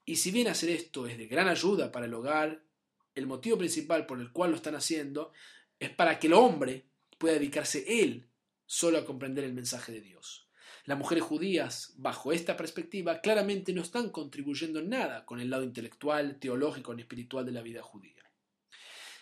[0.04, 2.62] y si bien hacer esto es de gran ayuda para el hogar,
[3.14, 5.32] el motivo principal por el cual lo están haciendo
[5.80, 6.86] es para que el hombre
[7.18, 8.28] pueda dedicarse él
[8.66, 10.45] solo a comprender el mensaje de Dios.
[10.86, 15.64] Las mujeres judías, bajo esta perspectiva, claramente no están contribuyendo en nada con el lado
[15.64, 18.22] intelectual, teológico y espiritual de la vida judía.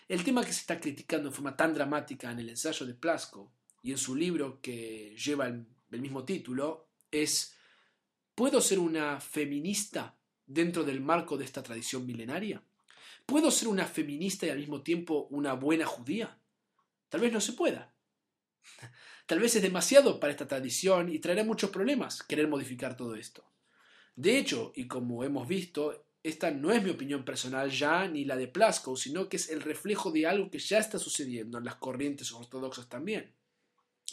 [0.07, 3.51] El tema que se está criticando en forma tan dramática en el ensayo de Plasko
[3.83, 7.57] y en su libro que lleva el, mismo título es
[8.35, 12.63] ¿Puedo ser una feminista dentro del marco de esta tradición milenaria?
[13.25, 16.39] ¿Puedo ser una feminista y al mismo tiempo una buena judía?
[17.09, 17.94] Tal vez no se pueda.
[19.27, 23.45] Tal vez es demasiado para esta tradición y traerá muchos problemas querer modificar todo esto.
[24.17, 28.37] De hecho, y como hemos visto, esta no es mi opinión personal ya, ni la
[28.37, 31.77] de Plasko, sino que es el reflejo de algo que ya está sucediendo en las
[31.77, 33.33] corrientes ortodoxas también.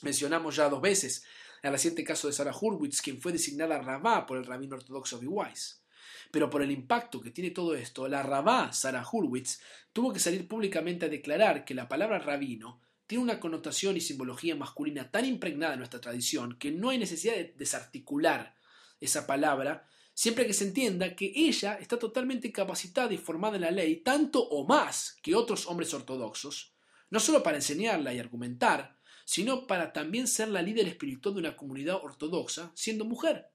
[0.02, 1.24] Mencionamos ya dos veces
[1.62, 5.28] el reciente caso de Sarah Hurwitz, quien fue designada rabá por el rabino ortodoxo B.
[5.28, 5.84] Weiss.
[6.32, 9.60] Pero por el impacto que tiene todo esto, la rabá Sarah Hurwitz
[9.94, 14.56] tuvo que salir públicamente a declarar que la palabra rabino tiene una connotación y simbología
[14.56, 18.56] masculina tan impregnada en nuestra tradición que no hay necesidad de desarticular
[19.02, 23.72] esa palabra siempre que se entienda que ella está totalmente capacitada y formada en la
[23.72, 26.74] ley, tanto o más que otros hombres ortodoxos,
[27.10, 31.58] no solo para enseñarla y argumentar, sino para también ser la líder espiritual de una
[31.58, 33.52] comunidad ortodoxa, siendo mujer.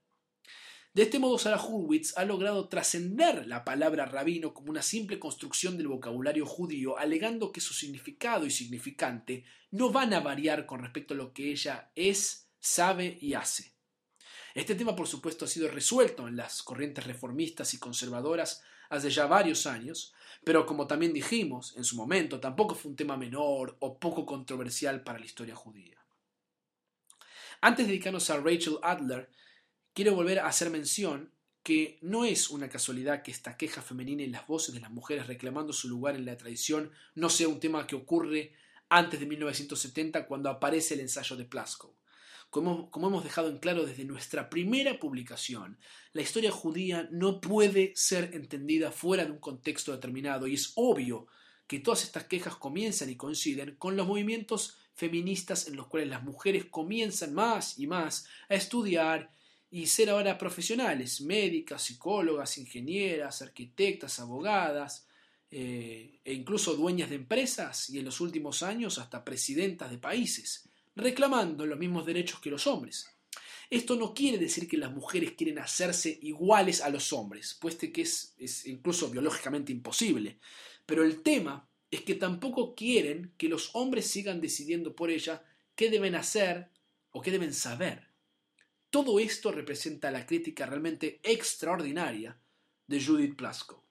[0.97, 5.77] De este modo, Sarah Hurwitz ha logrado trascender la palabra rabino como una simple construcción
[5.77, 11.13] del vocabulario judío, alegando que su significado y significante no van a variar con respecto
[11.13, 13.75] a lo que ella es, sabe y hace.
[14.55, 19.27] Este tema, por supuesto, ha sido resuelto en las corrientes reformistas y conservadoras hace ya
[19.27, 23.99] varios años, pero como también dijimos en su momento, tampoco fue un tema menor o
[23.99, 26.03] poco controversial para la historia judía.
[27.61, 29.29] Antes de dedicarnos a Rachel Adler,
[29.97, 31.31] quiero volver a hacer mención
[31.63, 35.25] que no es una casualidad que esta queja femenina y las voces de las mujeres
[35.25, 38.53] reclamando su lugar en la tradición no sea un tema que ocurre
[38.89, 41.95] antes de 1970 cuando aparece el ensayo de Plaskow.
[42.51, 45.79] Como, hemos dejado en claro desde nuestra primera publicación,
[46.13, 51.25] la historia judía no puede ser entendida fuera de un contexto determinado y es obvio
[51.65, 56.21] que todas estas quejas comienzan y coinciden con los movimientos feministas en los cuales las
[56.21, 59.35] mujeres comienzan más y más a estudiar
[59.69, 65.07] y ser ahora profesionales, médicas, psicólogas, ingenieras, arquitectas, abogadas,
[65.49, 70.67] eh, e incluso dueñas de empresas y en los últimos años hasta presidentas de países
[70.97, 73.07] reclamando los mismos derechos que los hombres.
[73.69, 78.01] Esto no quiere decir que las mujeres quieren hacerse iguales a los hombres, puesto que
[78.01, 80.39] es, es incluso biológicamente imposible.
[80.85, 85.41] Pero el tema es que tampoco quieren que los hombres sigan decidiendo por ellas
[85.75, 86.69] qué deben hacer
[87.11, 88.06] o qué deben saber.
[88.97, 92.35] Todo esto representa la crítica realmente extraordinaria
[92.87, 93.85] de Judith Plasko.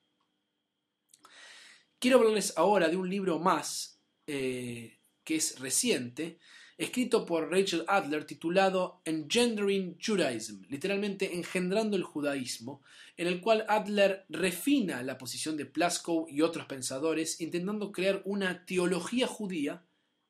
[2.00, 6.40] Quiero hablarles ahora de un libro más eh, que es reciente,
[6.76, 12.82] escrito por Rachel Adler titulado Engendering Judaism, literalmente engendrando el judaísmo,
[13.16, 18.66] en el cual Adler refina la posición de Plaskow y otros pensadores intentando crear una
[18.66, 19.84] teología judía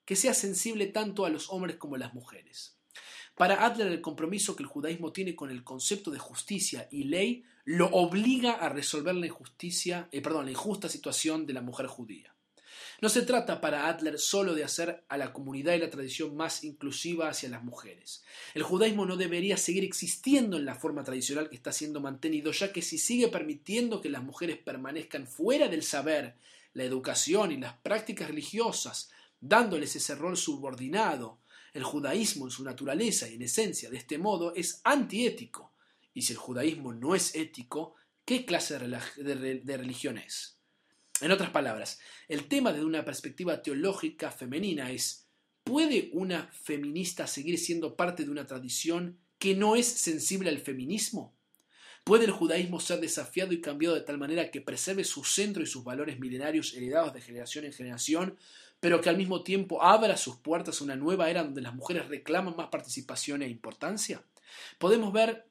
[0.05, 2.76] que sea sensible tanto a los hombres como a las mujeres.
[3.37, 7.45] Para Adler el compromiso que el judaísmo tiene con el concepto de justicia y ley
[7.67, 12.33] lo obliga a resolver la injusticia, eh, perdón, la injusta situación de la mujer judía.
[13.03, 16.65] No se trata para Adler solo de hacer a la comunidad y la tradición más
[16.65, 18.25] inclusiva hacia las mujeres.
[18.55, 22.73] El judaísmo no debería seguir existiendo en la forma tradicional que está siendo mantenido, ya
[22.73, 26.37] que si sigue permitiendo que las mujeres permanezcan fuera del saber,
[26.73, 29.11] la educación y las prácticas religiosas,
[29.41, 31.39] dándoles ese rol subordinado,
[31.77, 35.75] el judaísmo en su naturaleza y en esencia de este modo es antiético.
[36.15, 40.59] Y si el judaísmo no es ético, ¿qué clase de religión es?
[41.21, 45.29] En otras palabras, el tema desde una perspectiva teológica femenina es,
[45.65, 51.36] ¿puede una feminista seguir siendo parte de una tradición que no es sensible al feminismo?
[52.07, 55.67] ¿Puede el judaísmo ser desafiado y cambiado de tal manera que preserve su centro y
[55.67, 58.39] sus valores milenarios heredados de generación en generación,
[58.79, 62.07] pero que al mismo tiempo abra sus puertas a una nueva era donde las mujeres
[62.07, 64.23] reclaman más participación e importancia?
[64.79, 65.49] Podemos ver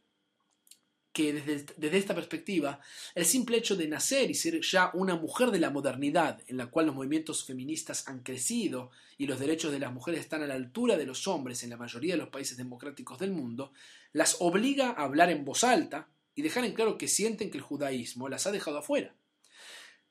[1.11, 2.79] que desde, esta perspectiva,
[3.15, 6.67] el simple hecho de nacer y ser ya una mujer de la modernidad, en la
[6.67, 10.53] cual los movimientos feministas han crecido y los derechos de las mujeres están a la
[10.53, 13.73] altura de los hombres en la mayoría de los países democráticos del mundo,
[14.13, 17.63] las obliga a hablar en voz alta y dejar en claro que sienten que el
[17.63, 19.15] judaísmo las ha dejado afuera.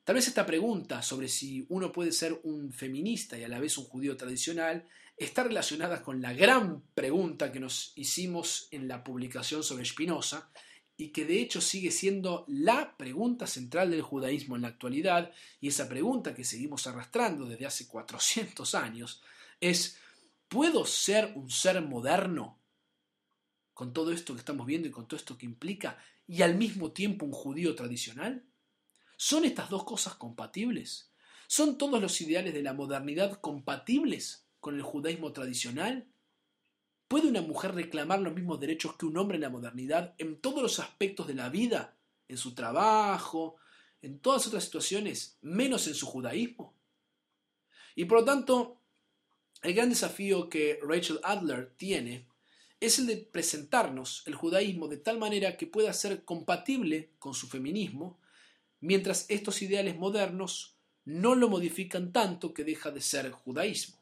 [0.03, 3.77] Tal vez esta pregunta sobre si uno puede ser un feminista y a la vez
[3.77, 9.63] un judío tradicional está relacionada con la gran pregunta que nos hicimos en la publicación
[9.63, 10.51] sobre Spinoza
[10.97, 15.67] y que de hecho sigue siendo la pregunta central del judaísmo en la actualidad, y
[15.67, 19.21] esa pregunta que seguimos arrastrando desde hace 400 años,
[19.59, 19.97] es,
[20.47, 22.61] ¿puedo ser un ser moderno
[23.73, 25.97] con todo esto que estamos viendo y con todo esto que implica,
[26.27, 28.45] y al mismo tiempo un judío tradicional?
[29.17, 31.11] ¿Son estas dos cosas compatibles?
[31.47, 36.07] ¿Son todos los ideales de la modernidad compatibles con el judaísmo tradicional?
[37.07, 40.61] ¿Puede una mujer reclamar los mismos derechos que un hombre en la modernidad en todos
[40.61, 41.95] los aspectos de la vida,
[42.27, 43.57] en su trabajo,
[44.01, 46.73] en todas otras situaciones, menos en su judaísmo?
[47.95, 48.81] Y por lo tanto,
[49.61, 52.27] el gran desafío que Rachel Adler tiene
[52.79, 57.47] es el de presentarnos el judaísmo de tal manera que pueda ser compatible con su
[57.47, 58.19] feminismo,
[58.81, 63.97] mientras estos ideales modernos no lo modifican tanto que deja de ser judaísmo.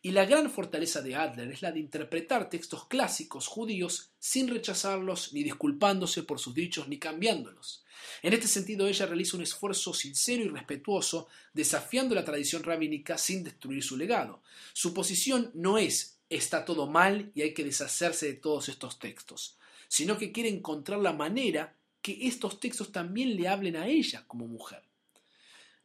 [0.00, 5.32] Y la gran fortaleza de Adler es la de interpretar textos clásicos judíos sin rechazarlos,
[5.32, 7.84] ni disculpándose por sus dichos, ni cambiándolos.
[8.22, 13.42] En este sentido, ella realiza un esfuerzo sincero y respetuoso, desafiando la tradición rabínica sin
[13.42, 14.40] destruir su legado.
[14.72, 19.58] Su posición no es está todo mal y hay que deshacerse de todos estos textos,
[19.88, 24.46] sino que quiere encontrar la manera que estos textos también le hablen a ella como
[24.46, 24.82] mujer.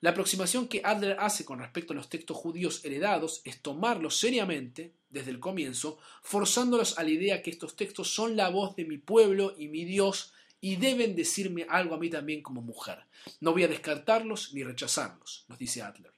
[0.03, 4.91] La aproximación que Adler hace con respecto a los textos judíos heredados es tomarlos seriamente
[5.09, 8.97] desde el comienzo, forzándolos a la idea que estos textos son la voz de mi
[8.97, 12.99] pueblo y mi Dios y deben decirme algo a mí también como mujer.
[13.39, 16.12] No voy a descartarlos ni rechazarlos, nos dice Adler.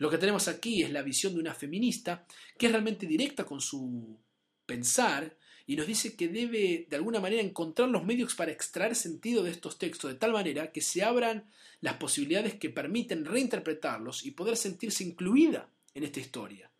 [0.00, 2.24] Lo que tenemos aquí es la visión de una feminista
[2.56, 4.18] que es realmente directa con su
[4.64, 5.36] pensar
[5.66, 9.50] y nos dice que debe de alguna manera encontrar los medios para extraer sentido de
[9.50, 11.50] estos textos de tal manera que se abran
[11.82, 16.70] las posibilidades que permiten reinterpretarlos y poder sentirse incluida en esta historia.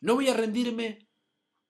[0.00, 1.06] No voy a rendirme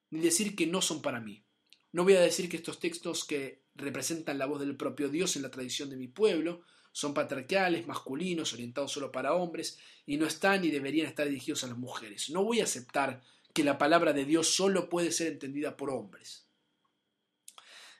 [0.09, 1.45] ni decir que no son para mí.
[1.93, 5.43] No voy a decir que estos textos que representan la voz del propio Dios en
[5.43, 6.63] la tradición de mi pueblo
[6.93, 11.69] son patriarcales, masculinos, orientados solo para hombres y no están ni deberían estar dirigidos a
[11.69, 12.31] las mujeres.
[12.31, 13.23] No voy a aceptar
[13.53, 16.47] que la palabra de Dios solo puede ser entendida por hombres.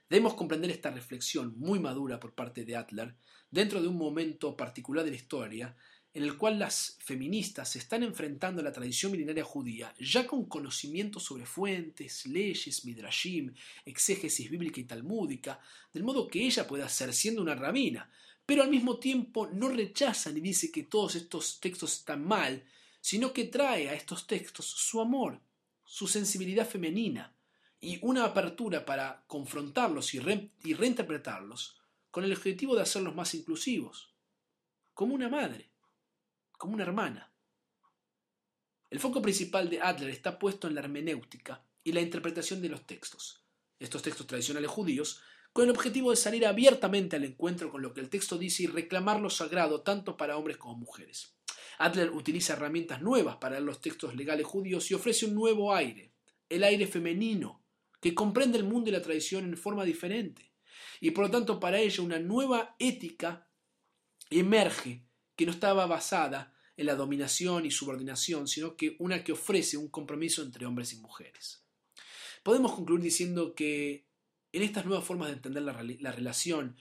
[0.09, 3.15] Debemos comprender esta reflexión muy madura por parte de Adler
[3.51, 5.77] dentro de un momento particular de la historia
[6.15, 10.47] en el cual las feministas se están enfrentando a la tradición milenaria judía ya con
[10.47, 15.61] conocimiento sobre fuentes, leyes, midrashim, exégesis bíblica y talmúdica,
[15.93, 18.11] del modo que ella puede hacer siendo una rabina,
[18.49, 22.65] pero al mismo tiempo no rechaza ni dice que todos estos textos están mal,
[22.99, 25.39] sino que trae a estos textos su amor,
[25.85, 27.37] su sensibilidad femenina,
[27.79, 31.77] y una apertura para confrontarlos y, reinterpretarlos
[32.11, 34.15] con el objetivo de hacerlos más inclusivos,
[34.95, 35.69] como una madre,
[36.53, 37.31] como una hermana.
[38.89, 42.87] El foco principal de Adler está puesto en la hermenéutica y la interpretación de los
[42.87, 43.43] textos,
[43.79, 45.21] estos textos tradicionales judíos,
[45.59, 48.67] con el objetivo de salir abiertamente al encuentro con lo que el texto dice y
[48.69, 51.35] reclamar lo sagrado tanto para hombres como mujeres.
[51.79, 56.15] Adler utiliza herramientas nuevas para los textos legales judíos y ofrece un nuevo aire,
[56.49, 57.65] el aire femenino,
[58.01, 60.53] que comprende el mundo y la tradición en forma diferente.
[61.01, 63.51] Y por lo tanto para ella una nueva ética
[64.31, 69.77] emerge que no estaba basada en la dominación y subordinación, sino que una que ofrece
[69.77, 71.65] un compromiso entre hombres y mujeres.
[72.45, 74.08] Podemos concluir diciendo que
[74.53, 76.77] en estas nuevas formas de entender la, la relación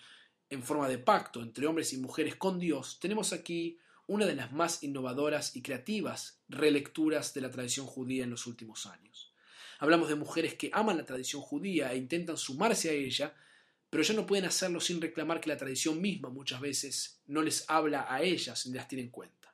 [0.49, 4.53] en forma de pacto entre hombres y mujeres con Dios, tenemos aquí una de las
[4.53, 9.33] más innovadoras y creativas relecturas de la tradición judía en los últimos años.
[9.79, 13.35] Hablamos de mujeres que aman la tradición judía e intentan sumarse a ella,
[13.89, 17.69] pero ya no pueden hacerlo sin reclamar que la tradición misma muchas veces no les
[17.69, 19.53] habla a ellas ni las tiene en cuenta.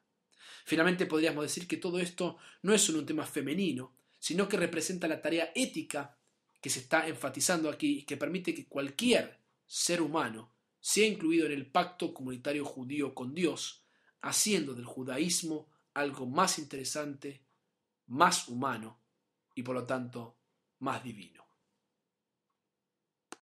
[0.66, 5.08] Finalmente podríamos decir que todo esto no es solo un tema femenino, sino que representa
[5.08, 6.18] la tarea ética
[6.64, 9.38] que se está enfatizando aquí y que permite que cualquier
[9.68, 13.84] ser humano sea incluido en el pacto comunitario judío con Dios,
[14.22, 17.44] haciendo del judaísmo algo más interesante,
[18.08, 18.98] más humano
[19.54, 20.38] y por lo tanto
[20.80, 21.43] más divino.